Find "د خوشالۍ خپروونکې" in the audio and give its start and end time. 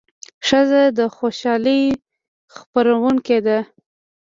0.97-3.37